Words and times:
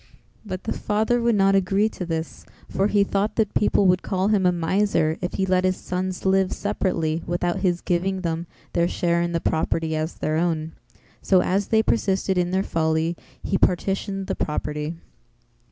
But 0.43 0.63
the 0.63 0.73
father 0.73 1.21
would 1.21 1.35
not 1.35 1.53
agree 1.53 1.87
to 1.89 2.07
this 2.07 2.43
for 2.67 2.87
he 2.87 3.03
thought 3.03 3.35
that 3.35 3.53
people 3.53 3.85
would 3.85 4.01
call 4.01 4.29
him 4.29 4.47
a 4.47 4.51
miser 4.51 5.19
if 5.21 5.33
he 5.35 5.45
let 5.45 5.63
his 5.63 5.77
sons 5.77 6.25
live 6.25 6.51
separately 6.51 7.21
without 7.27 7.59
his 7.59 7.81
giving 7.81 8.21
them 8.21 8.47
their 8.73 8.87
share 8.87 9.21
in 9.21 9.31
the 9.31 9.39
property 9.39 9.95
as 9.95 10.15
their 10.15 10.37
own, 10.37 10.71
So 11.21 11.43
as 11.43 11.67
they 11.67 11.83
persisted 11.83 12.35
in 12.39 12.49
their 12.49 12.63
folly 12.63 13.15
he 13.43 13.59
partitioned 13.59 14.25
the 14.25 14.33
property. 14.33 14.95